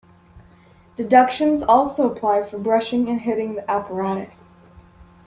[0.95, 4.49] Deductions also apply for brushing and hitting the apparatus.